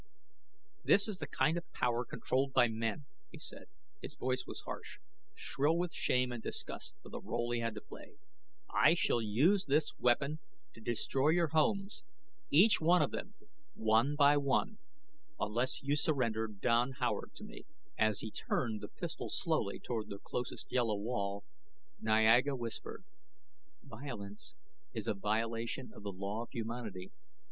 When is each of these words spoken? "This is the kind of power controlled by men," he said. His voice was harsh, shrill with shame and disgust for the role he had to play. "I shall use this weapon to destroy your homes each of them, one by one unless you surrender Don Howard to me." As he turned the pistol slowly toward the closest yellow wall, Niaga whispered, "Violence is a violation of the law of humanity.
"This 0.83 1.07
is 1.07 1.19
the 1.19 1.27
kind 1.27 1.59
of 1.59 1.71
power 1.73 2.03
controlled 2.05 2.53
by 2.53 2.67
men," 2.69 3.05
he 3.31 3.37
said. 3.37 3.65
His 4.01 4.15
voice 4.15 4.47
was 4.47 4.61
harsh, 4.61 4.97
shrill 5.35 5.77
with 5.77 5.93
shame 5.93 6.31
and 6.31 6.41
disgust 6.41 6.95
for 7.03 7.09
the 7.09 7.21
role 7.21 7.51
he 7.51 7.59
had 7.59 7.75
to 7.75 7.81
play. 7.87 8.15
"I 8.67 8.95
shall 8.95 9.21
use 9.21 9.65
this 9.65 9.93
weapon 9.99 10.39
to 10.73 10.81
destroy 10.81 11.29
your 11.29 11.49
homes 11.49 12.03
each 12.49 12.79
of 12.81 13.11
them, 13.11 13.35
one 13.75 14.15
by 14.15 14.37
one 14.37 14.79
unless 15.39 15.83
you 15.83 15.95
surrender 15.95 16.47
Don 16.47 16.93
Howard 16.93 17.35
to 17.35 17.43
me." 17.43 17.67
As 17.95 18.21
he 18.21 18.31
turned 18.31 18.81
the 18.81 18.87
pistol 18.87 19.29
slowly 19.29 19.79
toward 19.79 20.09
the 20.09 20.17
closest 20.17 20.71
yellow 20.71 20.95
wall, 20.97 21.43
Niaga 22.01 22.57
whispered, 22.57 23.05
"Violence 23.83 24.55
is 24.95 25.07
a 25.07 25.13
violation 25.13 25.91
of 25.93 26.01
the 26.01 26.11
law 26.11 26.41
of 26.41 26.49
humanity. 26.49 27.11